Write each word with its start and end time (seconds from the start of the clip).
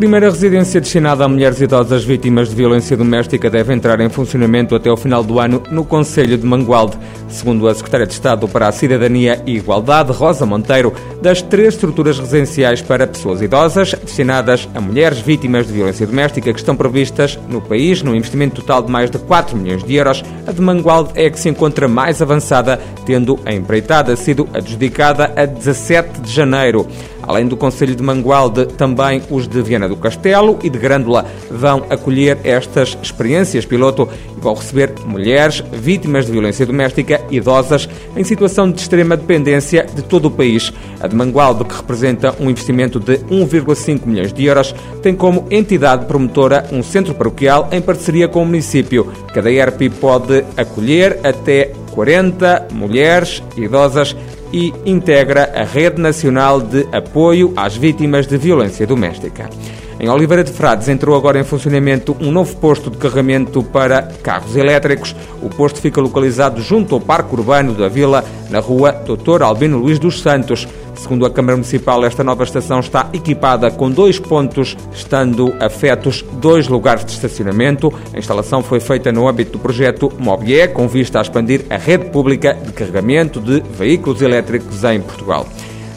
Primeira 0.00 0.30
residência 0.30 0.80
destinada 0.80 1.26
a 1.26 1.28
mulheres 1.28 1.60
idosas 1.60 2.02
vítimas 2.02 2.48
de 2.48 2.56
violência 2.56 2.96
doméstica 2.96 3.50
deve 3.50 3.74
entrar 3.74 4.00
em 4.00 4.08
funcionamento 4.08 4.74
até 4.74 4.90
o 4.90 4.96
final 4.96 5.22
do 5.22 5.38
ano 5.38 5.62
no 5.70 5.84
Conselho 5.84 6.38
de 6.38 6.46
Mangualde. 6.46 6.96
Segundo 7.28 7.68
a 7.68 7.74
Secretária 7.74 8.06
de 8.06 8.14
Estado 8.14 8.48
para 8.48 8.66
a 8.66 8.72
Cidadania 8.72 9.42
e 9.44 9.56
Igualdade, 9.56 10.10
Rosa 10.10 10.46
Monteiro, 10.46 10.94
das 11.20 11.42
três 11.42 11.74
estruturas 11.74 12.18
residenciais 12.18 12.80
para 12.80 13.06
pessoas 13.06 13.42
idosas 13.42 13.92
destinadas 13.92 14.66
a 14.74 14.80
mulheres 14.80 15.18
vítimas 15.18 15.66
de 15.66 15.74
violência 15.74 16.06
doméstica 16.06 16.50
que 16.50 16.58
estão 16.58 16.74
previstas 16.74 17.38
no 17.46 17.60
país, 17.60 18.00
num 18.00 18.14
investimento 18.14 18.62
total 18.62 18.82
de 18.82 18.90
mais 18.90 19.10
de 19.10 19.18
4 19.18 19.54
milhões 19.54 19.84
de 19.84 19.94
euros, 19.96 20.24
a 20.46 20.52
de 20.52 20.62
Mangualde 20.62 21.10
é 21.14 21.26
a 21.26 21.30
que 21.30 21.38
se 21.38 21.50
encontra 21.50 21.86
mais 21.86 22.22
avançada, 22.22 22.80
tendo 23.04 23.38
a 23.44 23.52
empreitada 23.52 24.16
sido 24.16 24.48
adjudicada 24.54 25.30
a 25.36 25.44
17 25.44 26.22
de 26.22 26.32
janeiro. 26.32 26.86
Além 27.22 27.46
do 27.46 27.56
Conselho 27.56 27.94
de 27.94 28.02
Mangualde, 28.02 28.66
também 28.66 29.22
os 29.30 29.46
de 29.46 29.60
Viana 29.62 29.89
do 29.90 29.96
Castelo 29.96 30.58
e 30.62 30.70
de 30.70 30.78
Grândola 30.78 31.26
vão 31.50 31.84
acolher 31.90 32.38
estas 32.44 32.96
experiências 33.02 33.66
piloto 33.66 34.08
e 34.36 34.40
vão 34.40 34.54
receber 34.54 34.94
mulheres 35.04 35.62
vítimas 35.72 36.26
de 36.26 36.32
violência 36.32 36.64
doméstica, 36.64 37.20
idosas, 37.30 37.88
em 38.16 38.24
situação 38.24 38.70
de 38.70 38.80
extrema 38.80 39.16
dependência 39.16 39.84
de 39.94 40.02
todo 40.02 40.26
o 40.26 40.30
país. 40.30 40.72
A 41.00 41.06
de 41.06 41.16
Mangualde, 41.16 41.64
que 41.64 41.74
representa 41.74 42.34
um 42.40 42.48
investimento 42.48 43.00
de 43.00 43.18
1,5 43.18 44.06
milhões 44.06 44.32
de 44.32 44.44
euros, 44.44 44.74
tem 45.02 45.14
como 45.14 45.46
entidade 45.50 46.06
promotora 46.06 46.66
um 46.72 46.82
centro 46.82 47.14
paroquial 47.14 47.68
em 47.72 47.80
parceria 47.80 48.28
com 48.28 48.42
o 48.42 48.46
município. 48.46 49.12
Cada 49.34 49.50
ERP 49.50 49.90
pode 50.00 50.44
acolher 50.56 51.18
até 51.24 51.72
40 51.92 52.68
mulheres 52.72 53.42
idosas 53.56 54.16
e 54.52 54.72
integra 54.84 55.52
a 55.54 55.64
Rede 55.64 56.00
Nacional 56.00 56.60
de 56.60 56.86
Apoio 56.92 57.52
às 57.56 57.76
Vítimas 57.76 58.26
de 58.26 58.36
Violência 58.36 58.86
Doméstica. 58.86 59.48
Em 60.00 60.08
Oliveira 60.08 60.42
de 60.42 60.50
Frades 60.50 60.88
entrou 60.88 61.14
agora 61.14 61.38
em 61.38 61.44
funcionamento 61.44 62.16
um 62.20 62.32
novo 62.32 62.56
posto 62.56 62.90
de 62.90 62.96
carregamento 62.96 63.62
para 63.62 64.00
carros 64.22 64.56
elétricos. 64.56 65.14
O 65.42 65.50
posto 65.50 65.78
fica 65.78 66.00
localizado 66.00 66.62
junto 66.62 66.94
ao 66.94 67.00
Parque 67.02 67.34
Urbano 67.34 67.74
da 67.74 67.86
Vila, 67.86 68.24
na 68.48 68.60
rua 68.60 68.92
Dr. 68.92 69.42
Albino 69.42 69.76
Luís 69.76 69.98
dos 69.98 70.22
Santos. 70.22 70.66
Segundo 70.94 71.26
a 71.26 71.30
Câmara 71.30 71.56
Municipal, 71.56 72.04
esta 72.04 72.22
nova 72.22 72.44
estação 72.44 72.80
está 72.80 73.08
equipada 73.12 73.70
com 73.70 73.90
dois 73.90 74.18
pontos, 74.18 74.76
estando 74.92 75.54
afetos 75.60 76.24
dois 76.40 76.68
lugares 76.68 77.04
de 77.04 77.12
estacionamento. 77.12 77.92
A 78.14 78.18
instalação 78.18 78.62
foi 78.62 78.80
feita 78.80 79.10
no 79.10 79.26
âmbito 79.26 79.52
do 79.52 79.58
projeto 79.58 80.12
Mobie, 80.18 80.68
com 80.68 80.86
vista 80.86 81.18
a 81.18 81.22
expandir 81.22 81.64
a 81.70 81.76
rede 81.76 82.06
pública 82.06 82.54
de 82.54 82.72
carregamento 82.72 83.40
de 83.40 83.60
veículos 83.60 84.22
elétricos 84.22 84.84
em 84.84 85.00
Portugal 85.00 85.46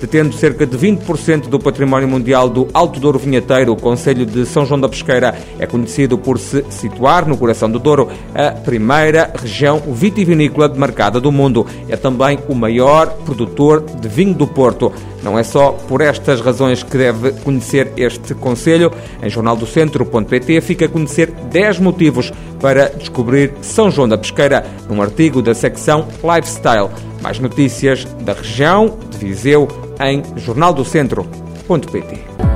detendo 0.00 0.34
cerca 0.34 0.66
de 0.66 0.76
20% 0.76 1.48
do 1.48 1.58
património 1.58 2.08
mundial 2.08 2.48
do 2.48 2.68
Alto 2.72 2.98
Douro 2.98 3.18
Vinheteiro. 3.18 3.72
O 3.72 3.76
Conselho 3.76 4.24
de 4.24 4.46
São 4.46 4.64
João 4.64 4.80
da 4.80 4.88
Pesqueira 4.88 5.36
é 5.58 5.66
conhecido 5.66 6.16
por 6.16 6.38
se 6.38 6.64
situar 6.70 7.28
no 7.28 7.36
coração 7.36 7.70
do 7.70 7.78
Douro, 7.78 8.08
a 8.34 8.52
primeira 8.52 9.30
região 9.36 9.78
vitivinícola 9.78 10.68
demarcada 10.68 11.20
do 11.20 11.30
mundo. 11.30 11.66
É 11.88 11.96
também 11.96 12.38
o 12.48 12.54
maior 12.54 13.08
produtor 13.24 13.82
de 13.82 14.08
vinho 14.08 14.34
do 14.34 14.46
Porto. 14.46 14.92
Não 15.22 15.38
é 15.38 15.42
só 15.42 15.72
por 15.72 16.00
estas 16.00 16.40
razões 16.40 16.82
que 16.82 16.96
deve 16.96 17.32
conhecer 17.32 17.92
este 17.96 18.34
Conselho. 18.34 18.90
Em 19.22 19.28
jornaldocentro.pt 19.28 20.60
fica 20.62 20.86
a 20.86 20.88
conhecer 20.88 21.30
10 21.30 21.78
motivos 21.80 22.32
para 22.58 22.88
descobrir 22.88 23.52
São 23.60 23.90
João 23.90 24.08
da 24.08 24.16
Pesqueira, 24.16 24.64
num 24.88 25.02
artigo 25.02 25.42
da 25.42 25.54
secção 25.54 26.08
Lifestyle. 26.22 27.09
Mais 27.20 27.38
notícias 27.38 28.06
da 28.22 28.32
região 28.32 28.98
de 29.10 29.18
Viseu 29.18 29.68
em 30.00 30.22
jornaldocentro.pt. 30.38 32.49